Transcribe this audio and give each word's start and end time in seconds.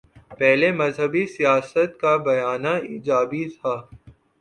پہلے 0.39 0.69
مذہبی 0.79 1.23
سیاست 1.35 1.89
کا 2.01 2.13
بیانیہ 2.25 2.75
ایجابی 2.89 3.43
تھا۔ 3.55 3.73